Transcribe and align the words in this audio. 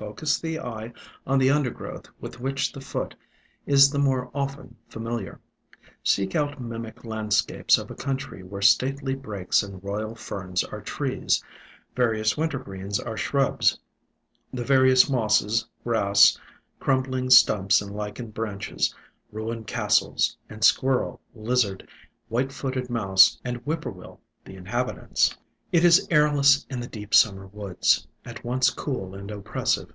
Focus 0.00 0.40
the 0.40 0.58
eye 0.58 0.94
on 1.26 1.38
the 1.38 1.50
un 1.50 1.62
dergrowth 1.62 2.08
with 2.22 2.40
which 2.40 2.72
the 2.72 2.80
foot 2.80 3.14
is 3.66 3.90
the 3.90 3.98
more 3.98 4.30
often 4.34 4.74
108 4.90 4.94
IN 4.94 4.94
SILENT 4.94 4.94
WOODS 4.94 4.94
familiar. 4.94 5.40
Seek 6.02 6.34
out 6.34 6.58
mimic 6.58 7.04
landscapes 7.04 7.76
of 7.76 7.90
a 7.90 7.94
country 7.94 8.42
where 8.42 8.62
stately 8.62 9.14
Brakes 9.14 9.62
and 9.62 9.84
Royal 9.84 10.14
Ferns 10.14 10.64
are 10.64 10.80
trees, 10.80 11.44
various 11.94 12.32
Wintergreens 12.34 12.98
are 12.98 13.18
shrubs, 13.18 13.78
the 14.54 14.64
various 14.64 15.10
mosses, 15.10 15.66
grass, 15.84 16.38
crumbling 16.78 17.28
stumps 17.28 17.82
and 17.82 17.94
lichened 17.94 18.32
branches, 18.32 18.94
ruined 19.30 19.66
castles, 19.66 20.34
and 20.48 20.64
squirrel, 20.64 21.20
lizard, 21.34 21.86
white 22.30 22.52
footed 22.52 22.88
mouse 22.88 23.38
and 23.44 23.58
whippoorwill 23.64 24.18
the 24.46 24.56
inhabitants, 24.56 25.36
It 25.72 25.84
is 25.84 26.08
airless 26.10 26.64
in 26.70 26.80
the 26.80 26.88
deep 26.88 27.12
Summer 27.12 27.46
woods, 27.48 28.06
at 28.24 28.44
once 28.44 28.70
cool 28.70 29.14
and 29.14 29.30
oppressive. 29.30 29.88